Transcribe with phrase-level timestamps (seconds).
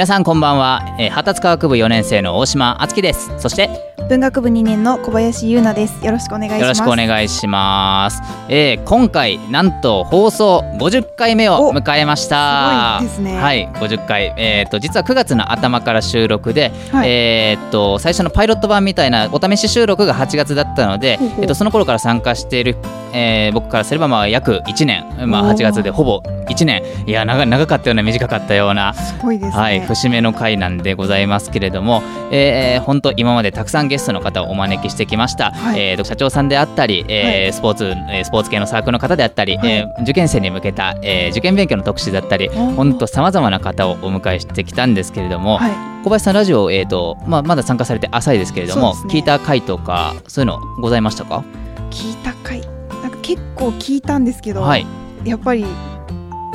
[0.00, 3.38] 皆さんこんばんは、えー、発達科学部4年生の大島敦樹です。
[3.38, 6.04] そして文学部2年の小林優奈です。
[6.04, 6.62] よろしくお願いします。
[6.62, 12.98] よろしくお願いします、えー、今回なんと放送50回目を迎えました。
[13.00, 13.40] おすごいですね。
[13.40, 14.34] はい50回。
[14.36, 17.08] えっ、と実は9月の頭から収録で、はい。
[17.08, 22.76] えっ、と最初のパイロット版みたいなお試し収録が8月だったのでほえっとその頃から参加している、
[23.12, 25.04] えー僕からすればまあ約1年。
[25.30, 25.54] まあおー。
[25.54, 26.82] 8月でほぼ1年。
[27.06, 28.92] いや長長かったような短かったような。
[28.92, 32.02] すごいですね、はい、節目の回なんでございますけれども、
[32.32, 35.80] えー、本当今までたくさんゲストの方をお招きしてきました、はい。
[35.80, 37.52] えーと社長さんであったり、えーはい。
[37.52, 39.70] スポーツ、えースポーツ系のサークルの方であったり、はい。
[39.70, 42.74] えー受験生に向けた、えー受験勉強の特集だったりー。
[42.74, 45.72] 本当さまざまな方をお迎えしてきたんですけれども、はい。
[46.04, 49.00] 小林さんラジオ、えーとまあ、まだ参加されて浅いですけれども、ね。
[49.10, 51.44] 聞いた回とかそういうのございましたか？
[51.90, 52.60] 聞いた回
[53.02, 54.86] なんか結構聞いたんですけど、はい。
[55.24, 55.66] やっぱり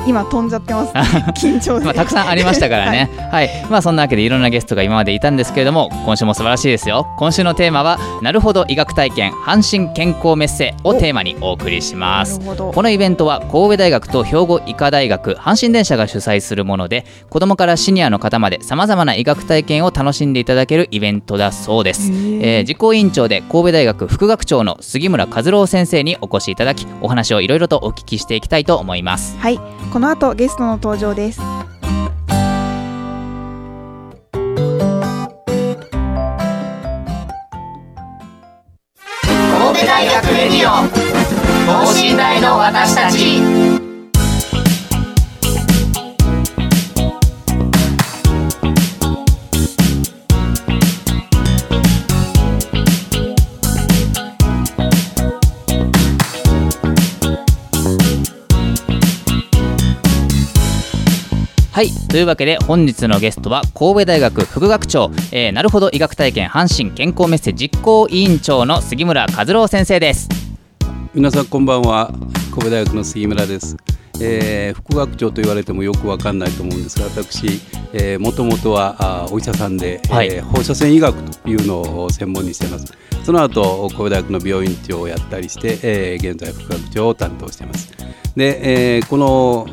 [0.06, 1.00] 今飛んじゃってます、ね、
[1.36, 3.10] 緊張で、まあ、たくさんありましたからね。
[3.30, 7.06] はい、まあ、そんなわけでいろんなゲストが今までいたんですけれども、今週も素晴らしいですよ。
[7.18, 12.38] 今週のテーマは、なるほど医学体験阪神健康メッセをテーマにお送りします。
[12.38, 12.50] なる。
[12.50, 12.72] ほど。
[12.72, 29.36] このイベントは神戸大学と兵庫医科大学阪神電車が主催するもので子どもからシニアの方までさまざまな医学体験を楽しんでいただけるイベントだそうです、えー実行委員長で神戸大学副学長の杉村和郎先生にお越しいただきお話をいろいろとお聞きしていきたいと思います。
[29.38, 29.58] はい
[29.96, 31.40] この後ゲストの登場です。
[31.40, 31.54] 神
[39.80, 40.86] 戸大学レディオ
[41.66, 43.85] 等身大の私たち。
[61.76, 61.90] はい。
[62.08, 70.26] というわけで本日のゲストは神戸大学副学長、えーなるほど医学体験阪神健康メッセ実行委員長の杉村和郎先生です。
[71.12, 72.14] 皆さんこんばんは。
[72.50, 73.76] 神戸大学の杉村です、
[74.22, 77.60] えー副学長と言われてもよくわかんないと思うんですが私、
[77.92, 80.28] えー、もともとはあお医者さんで、はい。
[80.28, 82.86] えー放射線医学というのを専門にしています。
[83.22, 87.92] その後神戸大学の病院長をやったりして、えー現在副学長を担当しています。
[88.34, 89.66] で、えーこの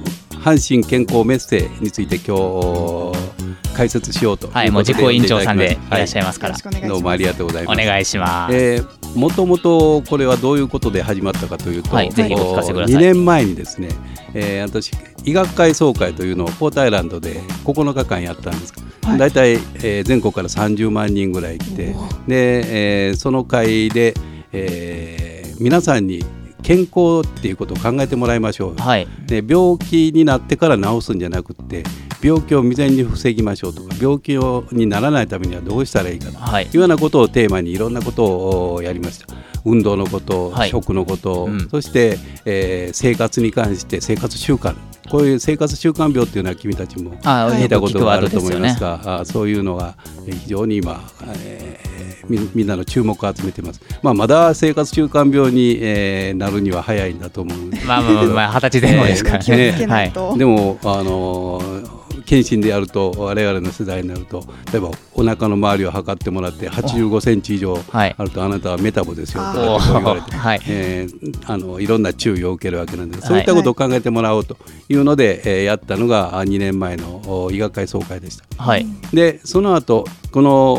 [0.44, 6.88] 阪神健康メッセについて今日解説しようとはいもう実行委員長さんでいらっしゃいますから、よろしくお願い。
[6.88, 7.78] どうもありがとうございおます。
[7.86, 12.96] 願いします、えー、もともとこれはどういうことで始まったかというと、はいぜひお聞かせください。
[12.96, 13.90] 2年前にですね、
[14.34, 14.92] えー私
[15.26, 18.74] 医学会総会というのをポートアイランドで9日間やったんです。
[19.04, 19.18] はい。
[19.18, 21.96] 大体、えー全国から30万人ぐらい来て
[22.28, 24.14] で、えーその会で、
[24.52, 26.26] えー皆さんに
[26.64, 29.08] 健康っていうことを考えてもらいましょう、はい。
[29.28, 31.84] で病気になってから治すんじゃなくって
[32.22, 36.66] 病気を未然に防ぎましょうとか病気をにならないためにはどうしたらいいかとはい。
[36.66, 39.28] いうようなことをテーマにいろんなことをやりました。
[39.66, 40.70] 運動のこと、はい。
[40.70, 41.70] 食のこと、うん。
[41.70, 44.76] そして、えー生活に関して生活習慣。
[45.10, 51.02] こういう生活習慣病っていうのは君たちもあ聞いたことがあると思いますが、あそういうのがえー非常に今、
[51.44, 51.93] えー
[52.30, 57.58] みみんなの注目を集めてます、まあ、まだ生活習慣病に、えーなるには早いんだと思う。
[57.58, 59.32] んですけどまあまあまあまあ二十歳前後ですか。
[59.32, 68.16] らねつけないと、でもあのー検診でやると我々の世代になると例えばお腹の周りを測ってもらって85センチ以上はい。
[68.18, 70.62] あるとあなたはメタボですよとおか言われて、ー はい。
[70.68, 73.28] えーあのいろんな注意を受けるわけなんです。
[73.28, 78.46] そういったことを考えてもらおうというので、えーやったのがあ2年前のお医学会総会でした。
[78.64, 78.86] はい。
[79.14, 80.74] でその後この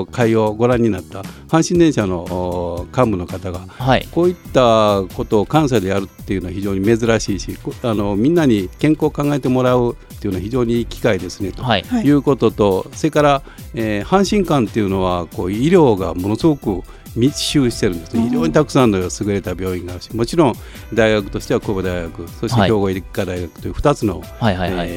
[0.00, 11.62] お会をご覧になった阪神電車のお幹部の方がはいこういったことを関西でやるっていうのは非常に珍しいしこあのみんなに健康を考えてもらうっていうのは非常にいい機会ですねと。
[11.62, 13.42] はいはいいうこととそれから、
[13.74, 16.82] えー阪神間っていうのはこう医療がものすごく
[17.16, 18.14] 密集してるんです。
[18.14, 20.54] ね非常にたくさんの優れた病院があるしもちろん
[20.94, 22.70] 大学としては神戸大学そしてはい。
[22.70, 24.22] 兵庫医科大学という2つの、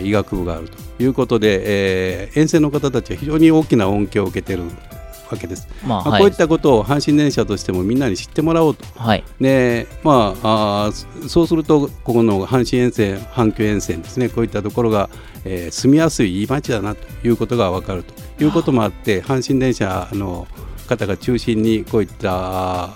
[0.04, 1.62] 医学部があるということで、
[2.24, 4.64] えー沿線の方たちは非常に大きな恩恵を受けてる
[5.32, 5.68] わけです。
[5.86, 8.86] まあこういったことを阪神電車としてもみんなに知ってもらおうと。
[8.98, 9.24] はい。
[9.40, 14.30] でまあ、あーそうするとここの阪神沿線阪急沿線ですね。
[14.30, 15.10] こういったところが、
[15.46, 20.48] えー住みやすいいい街だなということが分かるということもあって阪神電車の
[20.90, 22.90] 方が中心にこういった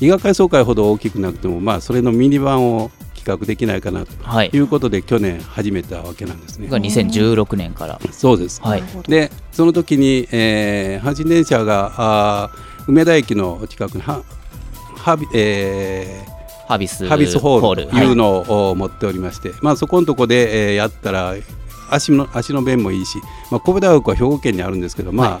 [0.00, 4.50] 医学会総会ほど大きくなくても、まあ、それのミニ版を企画できないかなとはい。
[4.52, 6.68] いうことで去年始めたわけなんですね。
[6.68, 7.98] が2016年から。
[8.12, 8.60] そうです。
[8.62, 8.82] はい。
[9.08, 14.22] でその時に、えー阪神電車があー梅田駅の近くには
[14.96, 16.36] ハビ、えー
[16.68, 18.06] ハビスハビスホールとはい。
[18.06, 21.34] いうのを持っておりまして、まあ、そこのとこで、えーやったら
[21.90, 23.18] 足の足の便もいいし、
[23.50, 25.40] まあ、神戸大学は兵庫県にあるんですけど、ま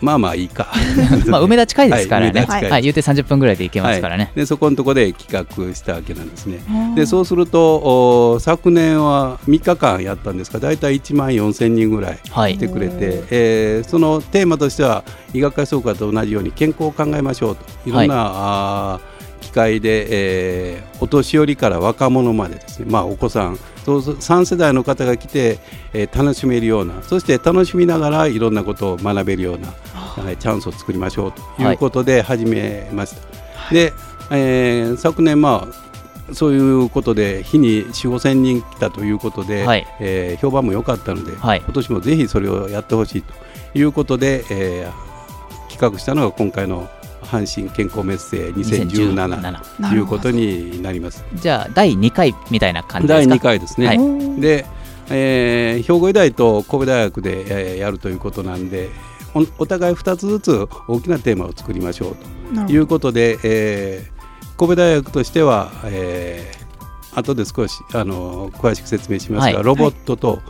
[0.00, 0.68] まあまあいいか。
[1.26, 2.46] まあ梅田近いですからね。
[2.48, 4.24] はい言うて30分ぐらいで行けますからね。
[4.24, 6.60] はい、でそこのとこで企画したわけなんですね。
[6.94, 12.54] でそうするとお昨年は3日間やったんですが大体1万4000人ぐらいはい。
[12.54, 17.62] 来てくれて、えーそのテーマとしては医学会総会と同じように健康を考えましょうと。
[17.86, 23.58] いろんな、あー機会で、えーお年寄りから若者までですね、まあ、お子さん
[23.96, 25.58] 3世代の方が来て、
[25.92, 33.74] えー楽しめるようなそして楽しみながらいろんなことを学べるような、はいチャンスを作りましょうということで始めました。
[33.74, 33.92] で、
[34.30, 39.86] えー昨年まあそういうことで日に4 5千人来たということで、はい。
[40.00, 41.62] えー評判も良かったので、はい。
[41.64, 43.32] 今年もぜひそれをやってほしいと
[43.78, 45.08] いうことで、えー
[45.70, 46.88] 企画したのが今回の
[47.30, 51.24] 阪神健康メッセ2017 2017ということになります。
[51.34, 53.86] じゃあ第2回みたいな感じで第すか？2回ですね。
[53.86, 54.40] はい。
[54.40, 54.66] で、
[55.10, 58.88] えー兵庫医大と神戸大学で、えーやるということなんで
[59.34, 62.16] おお互い2つずつ大きなテーマを作りましょう
[62.66, 62.72] と。
[62.72, 64.18] いうことで、えー
[64.58, 66.58] 神戸大学としては、えー
[67.14, 69.64] 後で少しあの詳しく説明しますが、はい。
[69.64, 70.40] ロボットと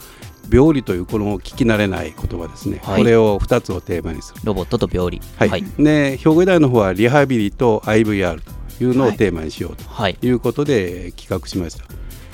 [0.50, 2.98] 病理というこの聞き慣れない言葉ですね、はい。
[2.98, 4.40] これを2つをテーマにする。
[4.44, 5.20] ロボットと病理。
[5.36, 5.48] はい。
[5.48, 5.64] はい。
[5.78, 8.40] で兵庫医大の方はリハビリと IVR
[8.78, 10.16] というのをテーマにしようとはい。
[10.20, 11.84] いうことで企画しました。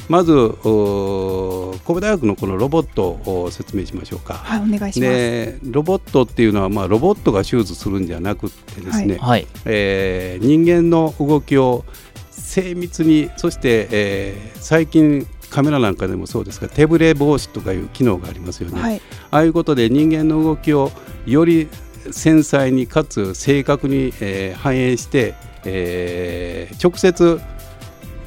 [0.09, 4.35] まずお神戸大学のこのロボットを説明しましょうか。
[4.35, 5.13] はいお願いします。
[5.13, 9.47] でロボットっていうのは、まあ、ロボットが手術するんじゃなくってですね、はい。
[9.65, 11.85] えー人間の動きを
[12.31, 19.01] 精密にそして、えー最近カメラなんかでもそうですが手ぶれ防止とかいう機能がありますよね、はい。
[19.31, 20.91] ああいうことで人間の動きを
[21.27, 21.69] より
[22.11, 25.35] 繊細にかつ正確に、えー反映して、
[25.65, 27.41] えー直接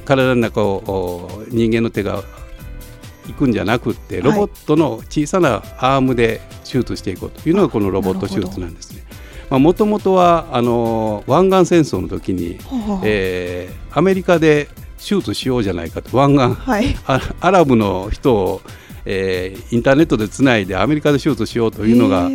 [0.06, 2.22] 体の中をお人間の手が
[3.26, 9.02] 行くんじゃなくってロボットの小さなアームで手術していこうというのがこのロボット手術なんですね。
[9.50, 12.58] もともとはあの湾岸戦争の時に、
[13.04, 16.16] えーアメリカで手術しようじゃないかと。
[16.16, 16.54] 湾岸。
[16.60, 16.96] はい。
[17.06, 18.60] あアラブの人を、
[19.04, 22.28] えーインターネットでつないでアメリカで手術しようというのが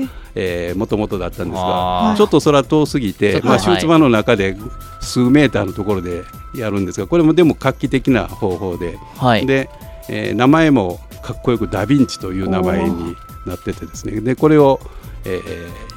[0.76, 4.58] もともとだったんですがちょっとそれは遠すぎて、まあ、はい手術場の中で
[5.00, 6.24] 数メーターのところで
[6.56, 9.46] やるんですがこれもでも画期的な方法で、はい。
[9.46, 9.70] で
[10.10, 13.16] えー名前もかっこよくダ・ヴィンチという名前に
[13.46, 14.20] なっててですね。
[14.22, 14.80] でこれを、
[15.26, 15.93] えー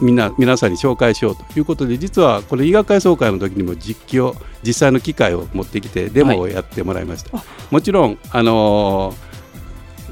[0.00, 9.26] みんな皆さんに紹介しようということで実はこれ医学会総会の時にも実機を実際の機械を持ってきてデモをやってもらいました、はいもちろん、あのー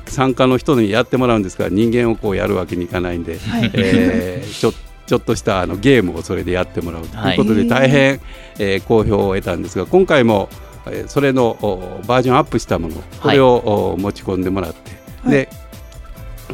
[0.06, 3.70] 参加の人にやってもらうんですが人間をこうやるわけにいかないんで、はい。
[3.74, 4.72] えーちょ
[5.06, 7.68] ちょっとしたあのゲームをそれでやってもらうということで、はい。
[7.68, 8.20] 大変、
[8.58, 10.48] えー好評を得たんですが今回も、
[10.86, 14.90] えーそれのおバージョンアップしたものこれを、お持ち込んでもらって、
[15.22, 15.30] はい。
[15.32, 15.48] で、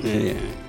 [0.05, 0.60] えー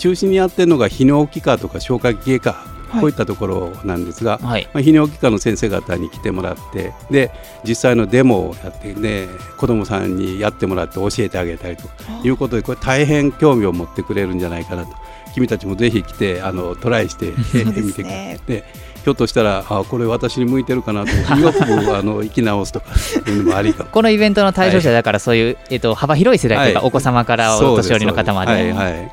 [0.00, 2.52] 中心にやってるのが泌尿器科とか消化器外科、
[2.88, 3.00] はい。
[3.02, 4.68] こういったところなんですが、はい。
[4.72, 7.30] まあ、泌尿器科の先生方に来てもらってで
[7.62, 9.28] 実際のデモをやって、ね、
[9.58, 11.88] 子どもさんにやってもらって教えてあげたりと
[12.24, 14.94] いうことでこれ大変興味を持ってくれるんじゃないかなと。
[15.34, 17.32] 君たちもぜひ来てあのトライして
[17.80, 18.64] みてくれで
[19.04, 21.60] ひょっとしたらあこれ私に向いてるかなとよく
[21.96, 22.86] あの生き直すとか
[23.28, 23.90] いうのもありかも。
[23.90, 26.88] このイベントの対象者だからそういう、えっと、幅広い世代とか、はい。
[26.88, 28.52] お子様からお年寄りの方まで。
[28.52, 29.12] はいはい、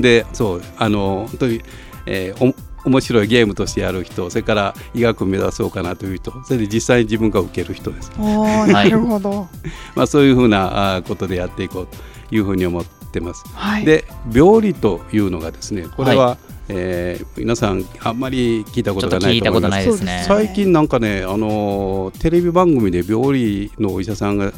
[0.00, 1.62] でそうあの本当に、
[2.06, 2.54] えーお
[2.86, 9.48] 面白いゲームとしてやる人それから医学を目指そうかなという人それで実際に自分が受ける人です、なるほど。
[9.96, 13.42] まあ、そういうふうなあことでやっていこうというふうに思ってます。
[13.54, 13.84] はい。
[13.84, 16.38] で病理というのがですねこれは、
[16.68, 20.24] えー皆さんあんまり聞いたことがないっと聞いたことと思いますないですね。
[20.26, 24.52] 最近なんかね、あのーテレビ番組で病理のお医者さんが、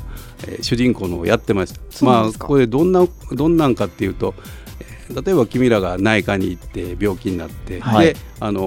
[0.46, 1.80] えー主人公のをやってました。
[1.80, 2.46] まあそうなんですか。
[2.46, 4.67] これどんなどんなんかっていうと、えー
[5.14, 8.06] 例えば君らが内科に行って病気になって、はい。
[8.06, 8.60] であの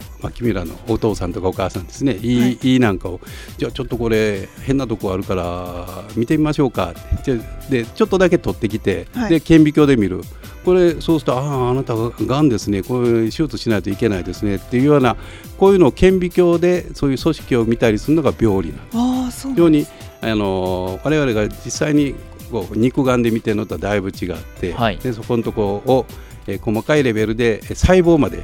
[0.00, 2.58] ーまあ、君らのお父さんとかお母さんですねいい,、はい。
[2.62, 3.20] い、いなんかを
[3.58, 7.38] じゃあちょっとこれ変なとこあるから見てみましょうかって。
[7.70, 9.30] でちょっとだけ取ってきて、はい。
[9.30, 10.22] で顕微鏡で見る。
[10.64, 12.82] これそうするとあああなたががんですね。
[12.82, 15.16] これ手術しないといけないですねっていうような
[15.56, 18.96] こういうのを顕微鏡でそういう組織を見たりするのが病理なんです。
[18.96, 19.86] ああそう非常に
[20.20, 22.14] あのー我々が実際に
[22.50, 24.98] こう肉眼で見てるのとはだいぶ違って、はい。
[24.98, 26.06] でそこのところを、
[26.46, 28.38] えー細かいレベルでえー細胞まで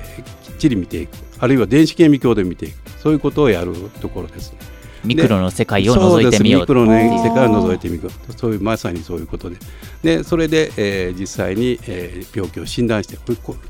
[0.45, 1.11] きっちり見ていく。
[1.39, 2.77] あるいは電子顕微鏡で見ていく。
[3.01, 4.53] そういうことをやるところです。
[4.53, 4.59] ね。
[5.05, 6.93] ミクロの世界を覗いてみようそうですミクロの
[7.25, 9.57] 世界を覗いてみようそういうまさにそういうことで。
[10.03, 13.17] でそれで、えー実際に、えー病気を診断して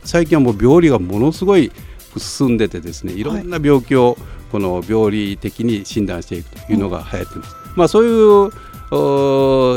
[0.04, 1.70] 最近はもう病理がものすごい
[2.16, 3.22] 進んでてですねい。
[3.22, 4.16] ろんな病気を
[4.50, 7.56] この病理的に診断していくというのが流行ってます。
[7.76, 8.50] まあ、そういうお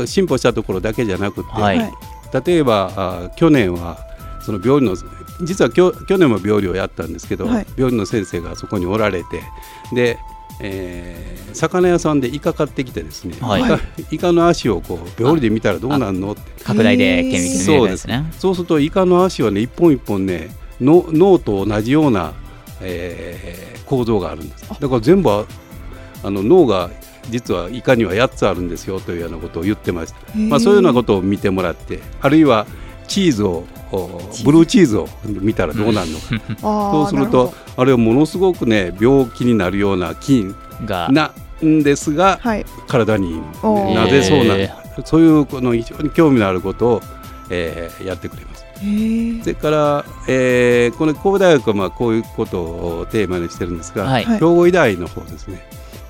[0.06, 1.78] 進歩したところだけじゃなくて、はい。
[1.78, 1.92] はい
[2.32, 3.98] 例えばあ去年は
[4.40, 4.94] その病理の
[5.42, 7.66] 実はきょ去年も病理をやったんですけど、はい。
[7.76, 9.42] 病理の先生がそこにおられて
[9.92, 10.16] で、
[10.60, 13.62] えー魚屋さんでイカ買ってきてですね、はい。
[13.62, 13.80] イカ
[14.12, 16.42] イカの足をこう病理で見たらどうなんのって。
[16.62, 18.32] 拡大で顕微鏡で見れるんですね。
[18.38, 22.32] そうするとイカの足はね一本一本ねの脳と同じような、
[22.80, 24.68] えー構造があるんです。
[24.68, 25.46] だから全部は
[26.22, 26.90] あの脳が
[27.30, 32.66] 実はイカには8つあるんですよというようなことを言ってました、まあ、そういうようなことを見てもらってあるいは
[33.08, 34.06] チーズをお
[34.44, 36.26] ブルーチーズを見たらどうなるのか。
[36.60, 41.08] そそうするとあれはものすごくね病気になるような菌が。
[41.10, 41.32] な
[41.64, 42.64] んですがはい。
[42.86, 43.40] 体に
[43.94, 47.02] なぜそうなへのかそういうこの非常に興味のあることを、
[47.50, 48.64] えーやってくれます。
[49.42, 55.60] それから、えーこの神戸大学はまあこういうことをテーマにしてるんですが、兵庫医大の方ですね。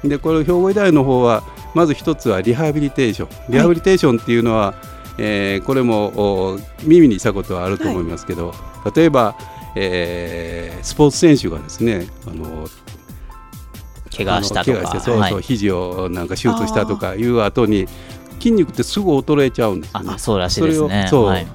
[0.04, 1.42] でこの兵庫医大の方は
[1.74, 3.52] まず一つはリハビリテーション。
[3.52, 4.74] リハビリテーションっていうのは、
[5.18, 6.06] えーこれも
[6.54, 8.54] お耳にしたことはあると思いますけど、
[8.94, 9.36] 例えば、
[9.76, 12.66] えースポーツ選手がですねあの
[14.16, 14.90] 怪我したとか。
[14.92, 15.42] そうそう、はい。
[15.42, 17.86] 肘をなんか手術したとかいう後に
[18.38, 20.12] 筋肉ってすぐ衰えちゃうんですよね。
[20.14, 20.18] あ。
[20.18, 21.06] そうらしいですね。
[21.08, 21.24] それをそう。
[21.26, 21.46] はい。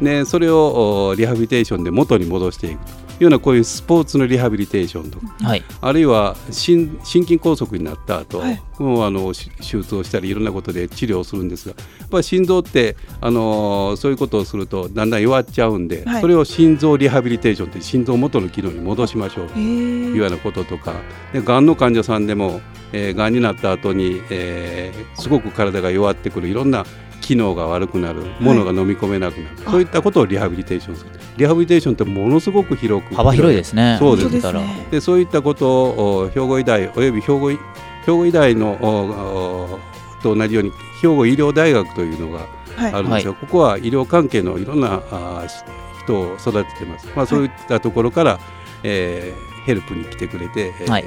[0.00, 5.62] ね、それをおリハビリテーションで元に戻していくとようなこういうスポーツのリハビリテーションとかはい。
[5.80, 8.60] あるいは心心筋梗塞になった後、はい。
[8.78, 16.20] もうあのし手術をしたりいろんなことで治療をするんですがやっぱり心臓って、あのーそういうことをするとだんだん弱っちゃうんで、はい。
[16.20, 20.94] それを心臓リハビリテーションって心臓元の機能に戻しましょうとへいうようなこととか。
[21.32, 22.60] でがんの患者さんでも、
[22.92, 26.84] えー、がんになった後に、えーすごく体が弱ってくるいろんな
[27.24, 31.10] 機能が悪くなるものが飲み込めなくなる、そういったことをリハビリテーションする。
[31.36, 33.96] リハビリテーションってものすごく広く幅広いですね。
[33.98, 34.86] そうですですね。
[34.90, 37.58] でそういったことをお兵庫医大および兵庫医
[38.06, 39.80] 兵庫医大のおお
[40.22, 42.92] と同じように兵庫医療大学というのがはい。
[42.92, 45.64] あるんですが、ここは医療関係のいろんなあし
[46.04, 48.40] 人を育ててます、まあ、そういったところから、
[48.82, 51.04] えーヘルプに来てくれて、えーはい。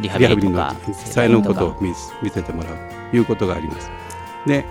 [0.00, 2.76] リハリハビリのビリとか実際のことを見せ見せてもらう
[3.10, 3.90] ということがあります。
[4.46, 4.64] で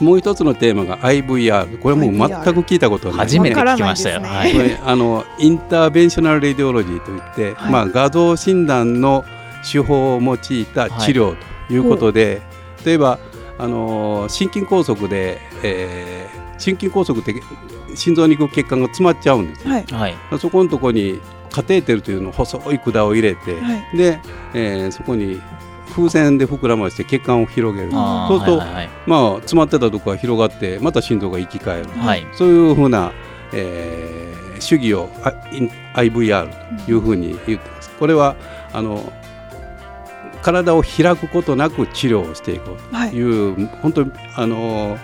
[0.00, 3.26] もう一つのテーマが IVR これもう全く聞いたことがない。
[3.26, 4.16] 初めて聞きましたよ。
[4.16, 4.68] わからないはい。
[4.68, 7.72] これあのインターベンショナル・レディオロジーといって、はい。
[7.72, 9.24] まあ、画像診断の
[9.70, 11.36] 手法を用いた治療
[11.68, 12.42] ということで、
[12.84, 13.18] 例えば
[13.58, 17.42] あの心筋梗塞で、えー心筋梗塞って
[17.96, 19.84] 心臓に行く血管が詰まっちゃうんです、はい。
[19.86, 20.14] はい。
[20.38, 23.96] そこのところにカテーテルというの細い管を入れて、はい。
[23.96, 24.20] で、
[24.54, 25.42] えーそこに
[25.90, 27.90] 風船で膨らまして血管を広げる。
[27.90, 32.06] そうすると、はいはいまあ、詰まってたところが広がってまた心臓が生き返る、はい。
[32.06, 33.12] はいそういうふうな、
[33.52, 35.08] えー主義を
[35.94, 37.90] IVR というふうに言ってます。
[37.98, 38.36] これは
[38.72, 39.12] あの
[40.42, 43.62] 体を開くことなく治療をしていこうはいとい。
[43.62, 44.98] う、本当にあの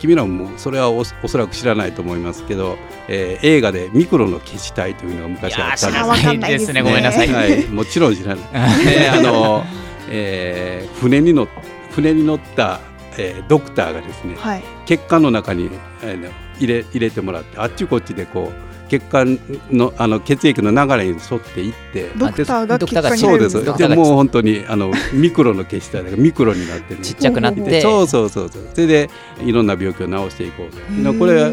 [0.00, 2.76] 君らもそれはおおそらく知らないと思いますけど、
[3.08, 6.26] えー映画でミクロの消し体というのがい昔あったんです。
[6.26, 6.82] らないですね。
[6.82, 7.28] ごめんなさい。
[7.28, 8.84] はい、もちろん知らない。
[8.84, 9.64] で あの、
[10.08, 11.48] えー船に乗っ
[11.92, 12.80] 船に乗った、
[13.18, 14.62] えードクターがですね、はい。
[14.86, 15.70] 血管の中に、
[16.02, 19.38] えー入れ入れてもらってあっちこっちでこう血管
[19.70, 23.58] のあの血液の流れに沿っていってドクターがドクターが結果にそうです。
[23.58, 27.60] 入るんでもう本当にあの ミクロの消しただからミクロになってねちっちゃくなって。
[27.62, 28.62] でそうそうそうそう。
[28.72, 29.10] それで
[29.44, 31.50] いろんな病気を治していこうこれは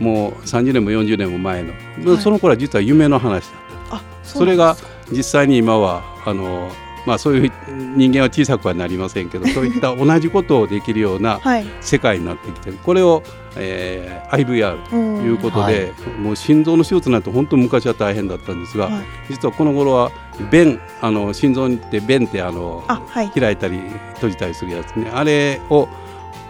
[0.00, 2.18] もう30年も40年も前の、はい。
[2.20, 3.52] その頃は実は夢の話だっ
[3.90, 3.96] た。
[3.96, 4.76] あそれが
[5.12, 6.70] 実際に今はあの、
[7.06, 7.52] まあ、そういう
[7.96, 11.66] 人間は小さくはなりませんけど そういった同じことをできるようなはい。
[11.80, 13.22] 世界になってきてるこれを、
[13.56, 15.24] えー IVR とうん。
[15.24, 18.94] いうことで、もう心臓の手術なんて本当昔は大変だったんですが、はい。
[19.30, 20.10] 実はこの頃は
[20.50, 23.28] 弁あの心臓にって弁ってあのあはい。
[23.30, 23.80] 開いたり
[24.14, 25.10] 閉じたりするやつね。
[25.14, 25.88] あれを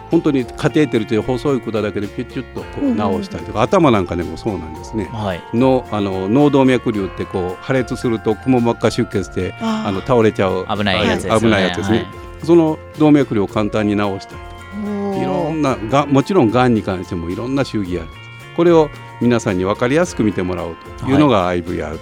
[0.09, 5.09] 本当にカテーテルという細い管だけでピュッチュッとこう直したりとか、頭なんかでもそうなんですね。
[5.11, 5.41] はい。
[5.53, 11.73] のあの脳動脈瘤ってこう破裂するとくも膜下出血であの倒れちゃう危ないやつですよね。
[11.75, 12.05] ですね、
[12.43, 14.41] その動脈瘤を簡単に治したり
[14.85, 15.21] おー。
[15.21, 18.11] いろんながもちろんがんに関してもいろんな周期がある。
[18.55, 18.89] これを
[19.21, 21.97] 皆さんに分かりやすく見てもらおうというのが IVR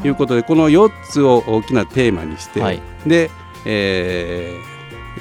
[0.00, 2.80] ということで、この4つを大きなテーマにして、はい。
[3.06, 3.30] で、
[3.66, 4.77] えー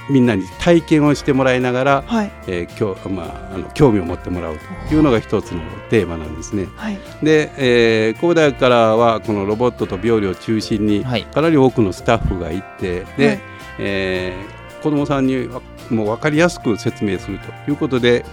[0.09, 2.31] みんなに体験をしてもらいながら、はい。
[2.47, 6.67] えー今日まあ、あの興味を持ってもらうというのが一つのテーマなんですね。
[6.75, 6.97] はい。
[7.23, 11.23] で、えー、神戸大学からはこのロボットと病理を中心にはい。
[11.25, 13.39] かなり多くのスタッフがいてで、はい。
[13.79, 15.59] えー子どもさんにわ
[15.89, 18.23] もう分かりやすく説明するということで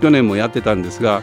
[0.00, 1.22] 去年もやってたんですが、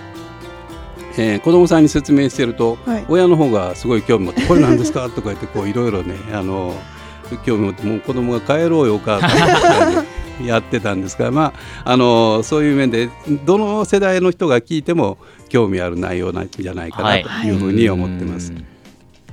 [1.17, 3.05] えー子どもさんに説明してると、はい。
[3.09, 6.75] 親の方がすごい興味持って「これなんですか?」とか言ってこういろいろねあの
[7.45, 10.05] 興味持ってもう子供が帰ろうよお母さんみたい
[10.39, 11.53] にやってたんですが、ま
[11.83, 13.09] あ、あのそういう面で
[13.45, 15.17] どの世代の人が聞いても
[15.49, 17.49] 興味ある内容なんじゃないかなとい。
[17.51, 18.53] うふうに思ってます。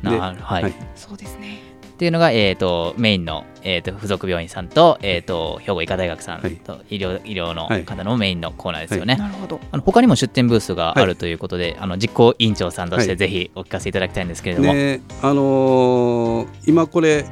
[0.02, 0.74] はい、はい。
[0.94, 1.60] そうですね。
[1.94, 6.56] っていうのが、えー、とメインの、えー、と付属病院さんと,、えー、と兵庫医科大学さんはい。
[6.56, 9.14] と医療医療のはい方のメインのコーナーですよね。
[9.16, 9.60] なるほど。
[9.70, 11.06] あの他にも出店ブースがあはい。
[11.06, 13.16] るということで、あの実行委員長さんとしてはい。
[13.16, 17.24] ぜひお聞かせいただきたいんですけれども、ねあのー今これ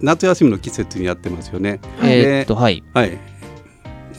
[0.00, 1.80] 夏休みの季節にやってますよね。
[2.02, 3.18] えー、とはいはい。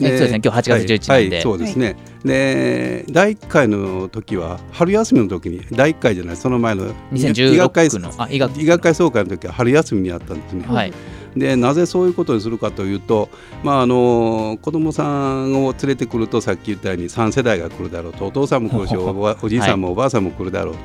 [0.00, 1.96] そうですね今日8月11日なんではいはいそうですね。
[2.24, 10.64] で第1回の時は春休みの時に第1回じゃないその前の2016医学会のあ医学医学会総会の時は春休みにあったんですね。
[10.66, 10.92] はい
[11.36, 13.28] でなぜそういうことにするかというと、
[13.62, 20.80] まあ、あの子供さんを連れてくるとさっき言ったように3世代が来るだろうとお父さんも来るし おばおじいさんもおばあさんも来るだろうと、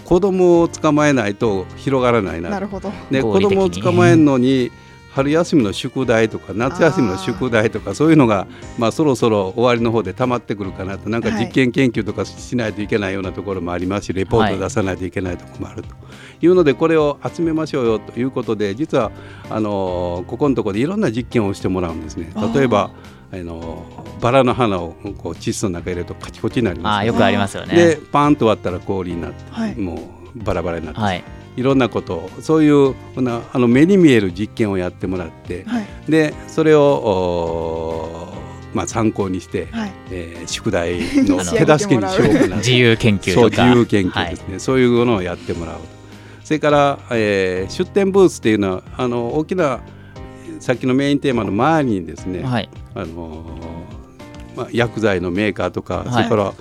[0.00, 2.50] 子供を捕まえないと広がらないな。
[2.50, 2.92] なるほど。
[3.10, 4.72] で子供を捕まえるのに
[5.14, 8.48] 春休みの宿題とか夏休みの宿題とかそういうのが、
[8.78, 11.08] まあ、そろそろ終わりの方で溜まってくるかなと。
[11.08, 11.44] なんかはい。
[11.44, 15.88] 実験研究とかしないといけないようなところもありますしレポート出さないといけないところもあると
[16.42, 19.12] いうのでこれを集めましょうよということで実は
[19.48, 22.32] あのここのところでいろんな実験をしてもらうんですね。
[22.52, 22.90] 例えば
[23.40, 23.84] あの
[24.20, 27.06] バラの花をこう窒素の中に入れるとカチコチになります。
[27.06, 27.74] よねあーよくありますよね。
[27.74, 29.74] でパーンと割ったら氷になって、はい。
[29.74, 29.94] も
[30.34, 31.24] うバラバラになって、はい。
[31.56, 35.86] いろんなことをそういうなあの目に見える実験をやってもらって、はい。
[36.08, 38.32] でそれを
[38.74, 39.92] まあ、参考にして、はい。
[40.10, 45.82] えー宿題の 手助けにしようかな自由研究そう自由研究ですね、そういうものをやってもらうと。
[46.44, 49.80] それから、えー出店ブースっていうのはあの大きな
[50.60, 52.68] さっきのメインテーマの周りにですね、はい。
[52.94, 56.12] あのーまあ、薬剤のメーカーとか、はい。
[56.12, 56.52] それから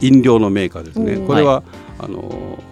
[0.00, 1.62] 飲料のメーカーですね、これは、
[1.98, 2.66] あのー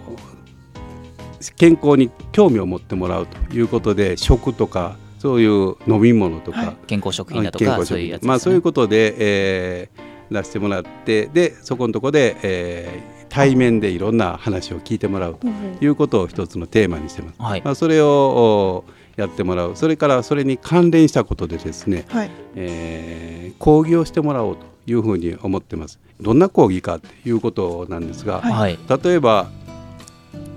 [1.57, 6.75] 健康に興味を持ってもらうということで食とかそういう飲み物とか、はい。
[6.87, 8.27] 健康食品だとかそういうやつね。
[8.27, 15.47] まあ、そういうことで、えー出してもらってでそこのところで、えー対面でいろんな話を聞いてもらうと
[15.83, 17.41] いうことを一つのテーマにしてます。
[17.41, 17.61] はい。
[17.65, 18.85] まあ、それをお
[19.15, 19.75] やってもらう。
[19.75, 22.31] それからそれに関連したことでですね、はい。
[22.55, 25.99] えー講義をしてもらおうというふうに思ってます。
[26.19, 28.77] どんな講義かということなんですが、はい。
[29.03, 29.49] 例えば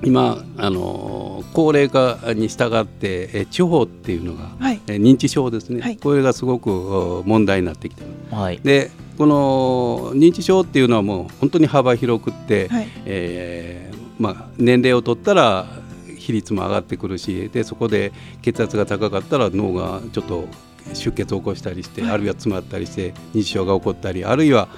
[0.04, 4.80] 今あの高齢化に従ってえ地方っていうのが、はい。
[4.88, 5.96] え認知症ですね、はい。
[5.96, 8.34] これがすごくお問題になってきてます。
[8.42, 8.60] はい。
[8.62, 12.88] でこの認知症っていうのはもう本当に幅広くって、はい。
[13.04, 15.66] えーまあ、年齢を取ったら
[16.28, 18.12] 比率も上がってくるしでそこで
[18.42, 20.46] 血圧が高かったら脳がちょっと
[20.92, 22.10] 出血を起こしたりして、はい。
[22.12, 24.68] あるいは詰まったりして認知症が起こったりあるいは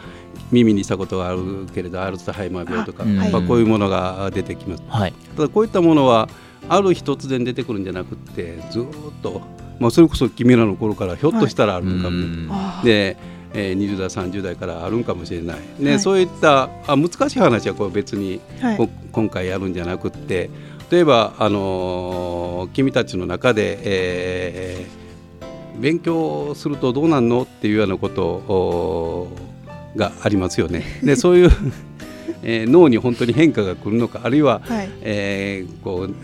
[0.53, 4.83] 耳にしたことがあるけれどアルツハイマー病とかまあ、こういうものが出てきます。
[4.89, 5.13] はい。
[5.37, 6.29] ただこういったものは
[6.69, 9.41] ある日突然出てくるんじゃなくってずーっと、
[9.81, 12.49] まあ、それこそ君らの頃からひょっとしたらあるのかも、うん。
[12.51, 12.85] あー。
[12.85, 13.17] で、
[13.55, 16.01] えー、20代30代からあるんかもしれない、ねはい。
[16.01, 18.77] そういったあ難しい話はこれ別に、はい。
[18.77, 20.51] こ今回やるんじゃなくって
[20.91, 25.01] 例えば、あのー君たちの中で、えー
[25.81, 29.29] 勉強するとどうなんのっていうようなことお
[29.97, 30.85] がありますよね。
[31.03, 31.51] でそういう、
[32.43, 36.15] えー脳に本当に変化が来るのかあるいは、はいえーこう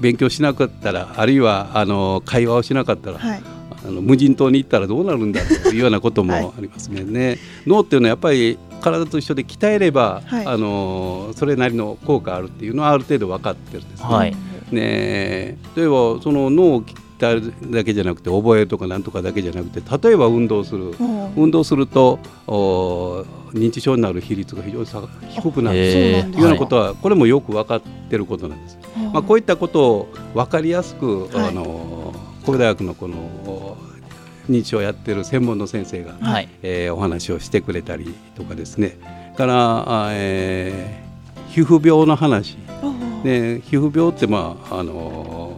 [0.00, 3.42] 勉強しなかったらあるいはあの会話をしなかったら、はい
[3.82, 7.02] あの無人島に行ったらどうなるんだというようなこともはいありますね。
[7.02, 10.46] ね脳っていうのはやっぱり体と一緒で鍛えれば、はい。
[10.46, 14.06] あのそれなりの効果あるっていうのはある程度分かってるんですね。
[14.06, 14.36] はい。
[14.70, 16.94] ね例えばその脳を鍛
[17.28, 20.94] えるだけじゃなくて覚えるとかなんとかだけじゃなくて例えば運動する。
[21.36, 24.86] 運動するとお認知症になる比率が非常に
[25.28, 25.76] 低くなる。
[25.76, 28.78] というようなことは、これもよく分かってることなんです。
[29.12, 31.48] まあ、こういったことを分かりやすく、はい。
[31.48, 32.14] あの
[32.44, 33.76] 神戸大学のこのお
[34.50, 36.48] 認知症をやってる専門の先生が、はい。
[36.62, 38.98] えーお話をしてくれたりとかですね。
[39.36, 41.10] から、あえー
[41.50, 42.56] 皮膚病の話。
[43.24, 45.56] で皮膚病ってまああの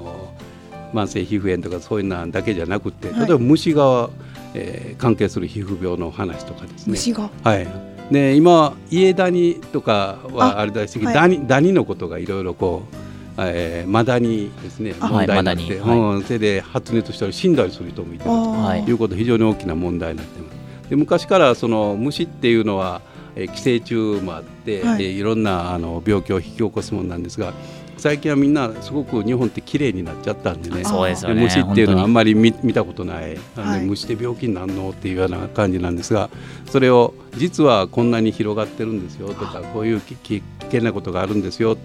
[0.92, 3.18] ー慢性皮膚炎とかそういうのだけじゃなくて、はい。
[3.20, 4.10] 例えば虫が、
[4.54, 6.92] えー関係する皮膚病の話とかですね。
[6.92, 7.30] 虫が。
[7.42, 7.66] はい。
[8.10, 11.14] で今家ダニとかはああれだし、はい。
[11.14, 12.96] ダニダニのことがいろいろこう、
[13.38, 14.94] えー、マダニですね。
[15.00, 15.98] あ問題になって、はい。
[15.98, 18.84] うん、それで発熱したり死んだりする人もいてるとはい。
[18.84, 20.50] いうこと非常に大きな問題になってま
[20.84, 20.90] す。
[20.90, 23.00] で昔からその虫っていうのは、
[23.34, 25.02] えー寄生虫もあって、はい。
[25.02, 27.54] いえーいろんなあの病気を引き起こすものなんですが
[27.96, 30.84] 最近はみんなすごく日本って綺麗になっちゃったんでね。
[30.84, 31.42] そうですよね。
[31.42, 33.38] 虫っていうのはあんままり見見たことない。
[33.56, 33.84] あの、はい。
[33.86, 34.90] 虫で病気になるの？
[34.90, 36.28] っていうような感じなんですが
[36.66, 41.76] それを実はこんなに広がってるんですよとかこういうきき危険なことがあるんですよ。
[41.76, 41.80] と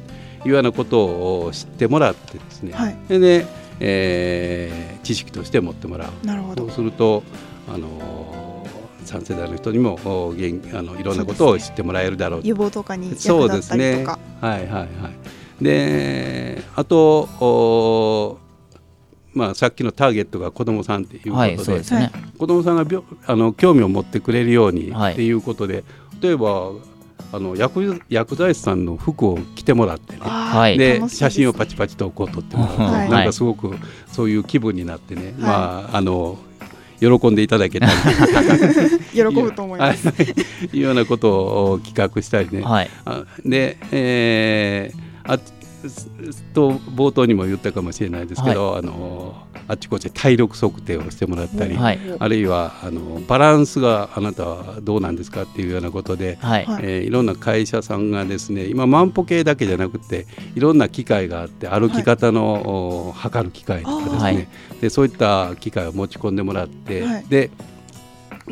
[0.47, 1.05] いうようなこと
[1.45, 2.97] を知ってもらってですね、はい。
[3.07, 3.47] でね
[3.79, 6.25] えー知識として持ってもらう。
[6.25, 6.65] なるほど。
[6.65, 7.23] そうすると
[7.69, 8.65] あの
[9.05, 12.41] 3世代の人にもお元あのいろんなことを知ってもらえるだろう。
[12.41, 14.03] と予防とかに役そう立ったりですね。
[14.03, 14.19] とか。
[14.41, 15.63] はいはいはい。
[15.63, 18.38] で、あとお
[19.33, 25.86] まあさっきのターゲットが子どもさんっていうことで、はいそうですね、子どもさんが病あの興味を持ってくれるようにはいっていうことで、
[26.21, 26.71] 例えば
[27.32, 30.21] あの薬薬剤師さんの服を着てもらってね。
[30.21, 30.77] はい。
[30.77, 32.75] で楽しいす写真をパチパチとこう撮ってもらう。
[32.75, 33.10] と、はい。
[33.10, 33.75] なんかすごく
[34.08, 36.38] そういう気分になってね、まああの
[36.99, 37.91] 喜んでいただけたり。
[39.13, 40.08] 喜ぶと思います。
[40.10, 40.77] はい。
[40.77, 42.89] いうようなことを企画したりね、はい。
[43.06, 45.53] あで、えーあす
[46.54, 49.36] と冒頭にも言ったかもしれないですけど、あの
[49.67, 52.00] あっちこっちで体力測定をしてもらったり、はい。
[52.19, 56.65] あるいはあのバランスがあなたはどうなんですかっていうようなことで、はい。
[56.65, 56.84] はい。
[56.84, 64.47] えーいろんな会社さんがですね今万歩計だけじゃなくていろんな機械があって歩き方の、お測る機械とかですね、はい。
[64.82, 67.23] でそういった機械を持ち込んでもらって、はい。
[67.28, 67.50] で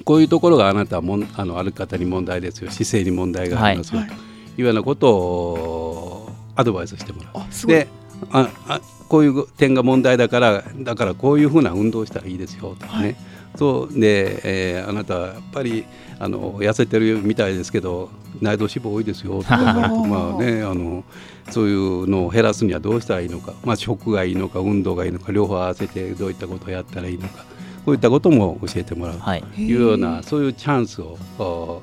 [0.03, 2.69] こういうところがあなたはもんあの歩き方に問題ですよ。
[2.71, 4.09] 姿勢に問題がありますよ、はい。
[4.09, 4.17] とい
[4.61, 6.14] うようなことを
[6.55, 7.67] アドバイスしてもらう。
[7.67, 7.87] で
[8.31, 13.15] ああこういう点が問題だからだからこういうふうな運動をしたらいいですよとかね、はい。
[13.55, 14.41] そうで、
[14.77, 15.85] えーあなたはやっぱり
[16.19, 18.09] あの痩せてるみたいですけど
[18.41, 19.57] 内臓脂肪多いですよとか
[20.07, 21.03] まあねあの
[21.51, 27.45] そういうのを減らすにはどうしたらいいのか、まあ、食がいいのか運動がいいのか両方合わせてどういったことをやったらいいのか
[27.85, 29.17] こういったことも教えてもらう。
[29.19, 29.43] はい。
[29.43, 31.81] というようなそういうチャンスを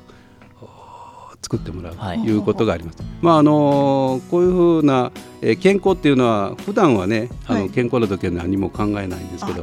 [1.43, 2.19] 作ってもらうはい。
[2.21, 2.97] ということがあります。
[3.21, 7.69] まああのこういうふうな、えー健康っていうのは普段はねあの、はい。
[7.69, 9.61] 健康な時は何も考えないんですあけど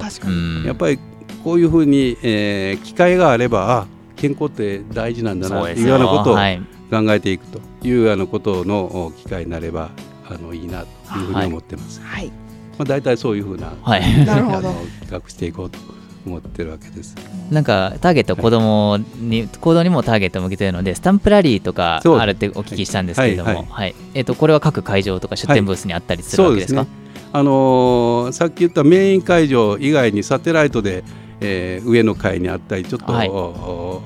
[0.66, 0.98] やっぱり
[1.42, 6.60] こういうふうに、えー機会があればあ健康って大事なんだなというよようなことをはい。
[6.90, 9.90] 考えていくというようなことのお機会になれば
[10.28, 10.86] あのいいなと
[11.18, 12.00] いうふうに思ってます。
[12.02, 12.26] はい。
[12.26, 12.32] ま
[12.80, 14.02] あ大体そういうふうな、はい。
[14.28, 14.60] あの
[15.00, 15.78] 企画していこうと
[16.26, 17.16] 思ってるわけです。
[17.50, 23.64] なんかターゲット子供に行動にもターゲットを向けてるのでスタンプラリーとかあるってお聞きしたんですけれども、ははい。
[23.64, 23.94] いはい。
[24.14, 26.86] えっとこれは各会場とか出店ブースにあったりするわけですか、
[27.32, 31.04] あのーさっき言ったメイン会場以外にサテライトで、
[31.40, 33.28] えー上の階にあったりちょっと、はい。
[33.28, 34.02] お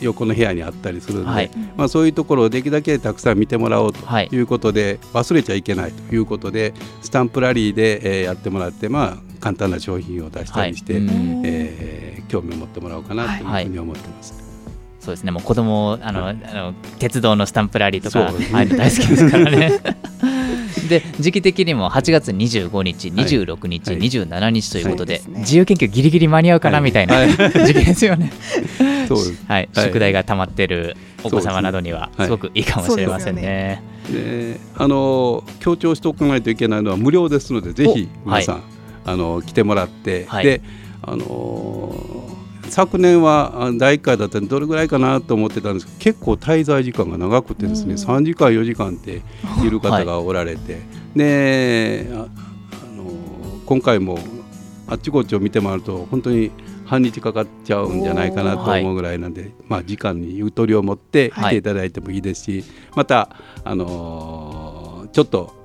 [0.00, 1.50] 横の部屋にあったりするんで、はい。
[1.76, 4.28] まあ、そういうところをできるだけたくさん見てもらおうとはい。
[4.30, 11.02] いうことで、忘れちゃいけないということでスタンプラリーで、えーやってもらって、まあ、簡単な商品を出したりして、はい。
[11.02, 11.42] うん。
[11.44, 14.34] えー興味を持ってもらおうかなというふうに思ってます。
[15.00, 15.30] そうですね。
[15.30, 18.48] もう子供あの、あの鉄道のスタンプラリーとかね。
[18.52, 19.80] ああいうの大好きですからね
[20.88, 23.98] で時期的にも8月25日、26日、はい。
[23.98, 27.30] 27日ということで自由研究ギリギリ間に合うかなみたいな、はい。
[27.30, 28.32] 時期ですよね。
[29.08, 29.44] そうです。
[29.46, 29.86] はい、はい。
[29.86, 32.26] 宿題が溜まってるお子様などにははい。
[32.26, 33.82] すごくいいかもしれませんね。
[34.10, 38.62] であの強調しておかないといけないのは無料ですのでぜひお皆さん、
[39.04, 40.44] あの来てもらって、はい。
[40.44, 40.60] で
[41.02, 41.94] あの
[42.68, 47.98] 昨年はあ第1回だったんでどれぐらいかなと思ってたんですけど結構滞在時間が長くてですね、うん。
[47.98, 49.22] 3時間4時間って
[49.64, 50.80] いる方がおられて、
[51.14, 53.10] でああの
[53.64, 54.18] 今回も
[54.88, 56.50] あっちこっちを見て回ると本当に
[56.84, 63.30] 半日かかっちゃうんじゃないかなと思うぐらいなんで、まあ、時間にゆとりを持って来ていただいてもいいですし、また、
[63.64, 64.76] あのー
[65.16, 65.55] ちょっと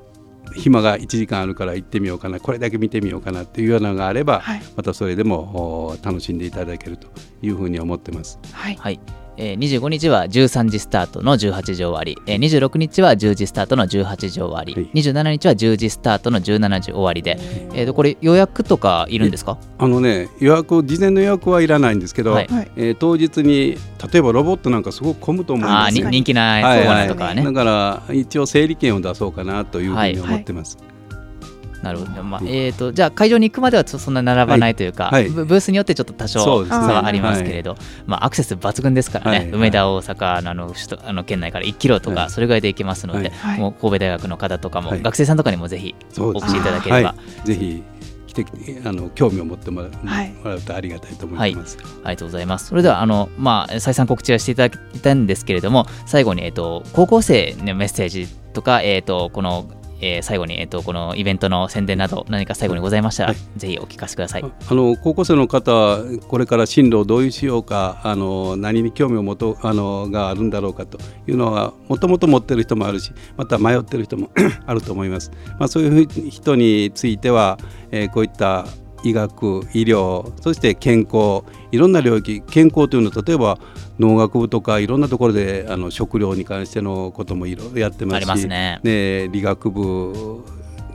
[0.55, 7.07] 暇が1時間あるから行ってみようかなこれだけ見てみようかなっていうようなのがあれば、はいまたそれでもお楽しんでいただけると
[7.41, 8.39] いうふうに思ってます。
[8.53, 8.75] はい。
[8.75, 14.89] はいえー、25日は13時スタートの18時終わり、えー、26日は10時スタートの18時終わり、はい。
[14.93, 17.37] 27日は10時スタートの17時終わりで、
[17.73, 19.57] えー、とこれ予約とかいるんですか？
[19.79, 22.47] あのね予約事前の予約はいらないんですけど、はい。
[22.47, 22.71] はい。
[22.75, 23.77] えー当日に
[24.11, 26.09] 例えばロボットなんかすごく混むと思うんですよ。
[26.09, 30.77] 人気なはいコーナーとかはね、だから一応整理券を出そうかなというふうに思ってます。
[31.81, 35.23] なるほど、まあうんえー、とじゃあ会場に行くまではちょっとそんな並ばないというか、はい。
[35.23, 39.49] はいブブースによってちょっと多少差はありますけれど、まあ、アクセス抜群ですからね、はい。
[39.49, 42.29] 梅田、大阪のあの首都あの県内から1キロとか、はい。
[42.29, 43.59] それぐらいで行けますので、はい。
[43.59, 45.01] もう神戸大学の方とかも、はい。
[45.01, 47.83] 学生さんとかにもぜひお越しいただければ、はい、ぜひ
[48.27, 48.45] 来て
[48.85, 50.31] あの興味を持ってもら,、はい。
[50.31, 51.77] もらうとありがたいと思います。
[52.03, 52.67] ありがとうございます。
[52.67, 59.65] それではあの、まあ、再三告知はしていただいたんですけれども、最後に、えっと、高校生のメッセージとか、えっと、この、
[60.01, 64.43] えー最後に、えっと、このイベントの宣伝など、何か最後にございましたら、はいぜひお聞かせください。
[64.43, 74.31] あの高校生の方はこれから進路をどういうしようかあの何に興味を持とあのがあるんだろうかというのはもともと持ってる人もあるしまた迷ってる人も
[74.65, 75.31] あると思います。
[75.59, 77.57] まあ、そういう人については、
[77.91, 78.65] えーこういった
[79.03, 83.57] 医学医療そして健康いろんな領域健康というのは例えば
[83.99, 88.79] 農学部とかいろんなところであの食料に関してのこともいろいろやってますしありますね。
[88.83, 90.43] で理学部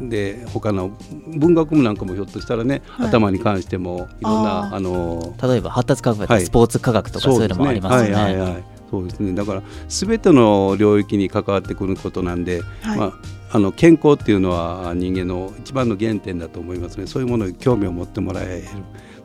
[0.01, 0.91] で他の
[1.27, 3.09] 文学部なんかもひょっとしたらね、はい。
[3.09, 6.45] 頭に関してもいろんなあの例えば、発達科学やはい。
[6.45, 8.15] スポーツ科学とか、そういうのもありますよね。
[8.15, 8.65] はいはいはい。
[8.91, 9.33] そうですね。
[9.35, 12.99] だから全ての領域に関わってくることなんで、はい。
[12.99, 13.13] まあ、
[13.57, 17.07] あの健康っていうのは人間の一番の原点だと思いますね。
[17.07, 18.65] そういうものに興味を持ってもらえる。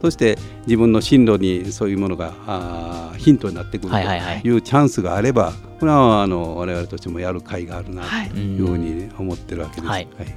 [0.02, 4.02] そして自分の進路にそういうものがヒントになってくるとは
[4.42, 8.30] いうチャンスがあればこれはあの我々としてもやる甲斐があるなはい。
[8.30, 9.88] というふうに思ってるわけです。
[9.88, 10.08] はい。
[10.18, 10.28] はい。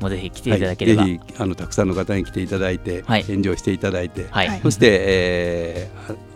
[0.00, 1.02] もうぜひ来ていただければ。
[1.02, 1.20] はい。
[1.36, 3.24] あのたくさんの方に来ていただいて、はい。
[3.24, 4.60] 炎上していただいて、はい。
[4.62, 6.30] そして、えー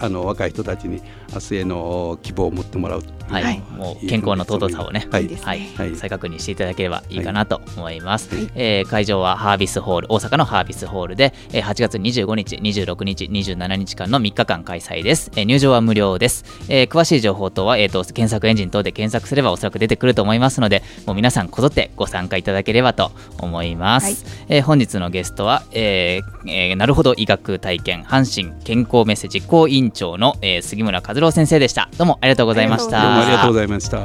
[0.00, 3.42] あの若い人たちに明日への希望を持ってもらうはい。
[3.42, 3.62] はい。
[3.70, 5.28] もう健康の尊さをね、はい。
[5.28, 5.60] はい。
[5.76, 5.94] はい。
[5.94, 8.50] 再確認していただければいいかなと思います、はい。
[8.54, 31.88] えー会場はハービスホール大阪のハービスホールで、えー8月25日26日27日間の3日間開催です、えー入場は無料です、えー詳しい情報等は、えーと検索エンジン等で検索すればおそらく出てくると思いますのでもう皆さんこぞってご参加いただければと思います、えー本日のゲストは、えーえーなるほど医学体験阪神健康メッセ実行委員長の、えー杉村和郎先生でした。
[31.96, 33.00] どうもありがとうございました。
[33.02, 33.98] どうもありがとうございました。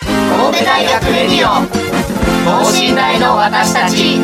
[0.00, 1.48] 神戸大学レディオ
[2.44, 4.18] 等身大の私たち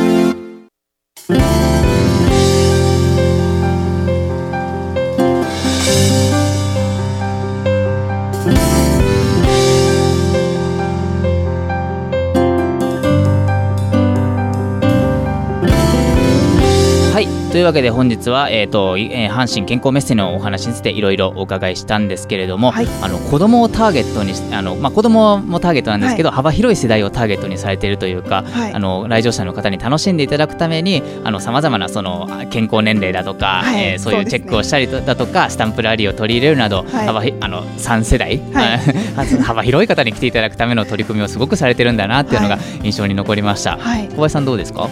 [17.15, 17.29] はい。
[17.53, 22.89] というわけで本日は、えーといえー阪神健康メッセのお話についていろいろお伺いしたんですけれども、はい。
[23.03, 28.73] あの子供をターゲットにしあの、まあ、子供もターゲットなんですけど、幅広い世代をターゲットにされているというか、はい。
[28.75, 31.05] あの来場者の方に楽しんでいただくために
[31.39, 33.91] さまざまなそのあ健康年齢だとか、はい。
[33.91, 37.07] えーそういうチェックをしたりとだとかスタンプラリーを取り入れるなど、はい。
[37.07, 38.79] 幅ひあの3世代、はい。
[39.41, 43.77] 幅広い方に来ていただくための取り組みをすごくされてるんだなっていうのがは印象に残りました。
[43.79, 44.09] はい。
[44.09, 44.89] 小林さんどうですか、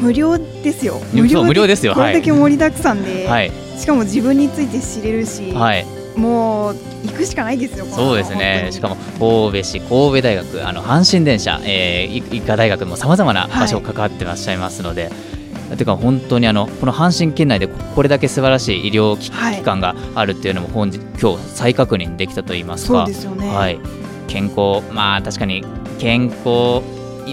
[0.00, 1.00] 無料ですよ。
[1.30, 1.94] そう無料ですよ。
[1.94, 3.52] これだけ盛りだくさんで、はい。
[3.76, 5.86] しかも自分について知れるし、はい。
[6.16, 8.70] もう行くしかないですよそうですね。
[8.72, 15.10] しかも神戸市神戸大学あの阪神電車、えー、医科大学もさまざまな場所を関わってらっしゃいますので、
[15.76, 23.78] てか本当にあのこの阪神県内でここれだけ素晴らしい医療機,、はい関があるっていうのも本日今日再確認できたと言いますそうかですよね、はい、
[24.28, 25.64] 健康まあ確かに
[25.98, 26.82] 健康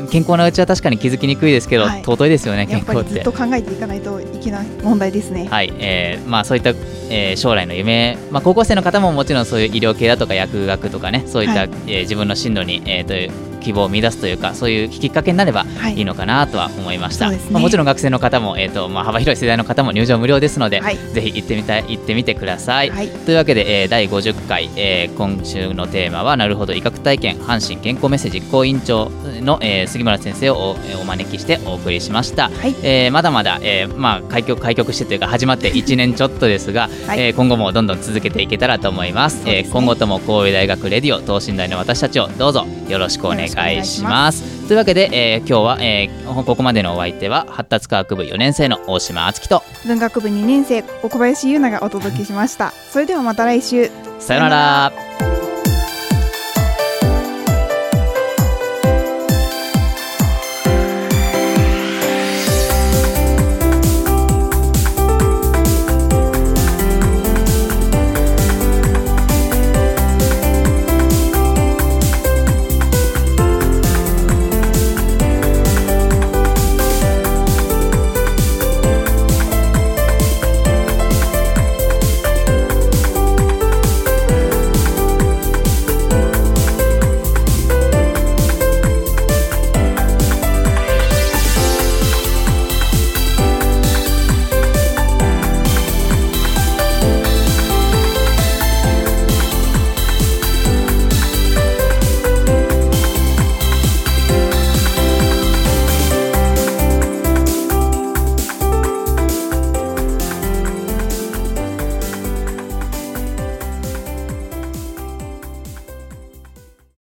[0.03, 2.01] 健康なうちは確かに気づきにくいですけど、はい。
[2.01, 3.09] 尊いですよね健康って。
[3.09, 5.47] りずっと考えていかないといけない問題ですね。
[5.49, 6.69] はい、えーまあ、そういった、
[7.09, 11.69] えー将来の夢、まあ、高校生の方ももちろんそういう医療系だとか薬学とかねそういった、はい。
[11.87, 15.95] えー自分の進路に、えーという希望を見出すというかそういうきっかけになればはい。
[15.95, 17.51] いいのかなとは思いました、そうですね。
[17.51, 20.97] まあ、もちろん学生の方も、えーとまあ、幅広い世代の方も入場無料ですので、はい。
[20.97, 23.07] ぜひ行ってみたい行ってみてください、はい。
[23.09, 29.09] というわけで、えー第50回、えー今週のテーマはなるほど医学体験阪神健康メッセージ実行委員長
[29.41, 32.75] の、えー杉村先生をおえーお招きしてお送りしました、はい。
[32.83, 37.19] えーまだまだ、えーまあ、開局開局してというか始まって1年ちょっとですが、はい。
[37.19, 39.43] えー今後もどんどん続けていけたらと思います。
[39.45, 39.59] ね。
[39.59, 52.71] えー今後とも神戸大学レディオ等身大の私たちをどうぞよろしくお願い願いしまますというわけで、えー今日は、えーここまでのお相手は発達科学部4年生の大島敦樹と文学部2年生小林優奈がお届けしました。
[52.71, 53.89] それではまた来週。
[54.19, 55.34] さよなら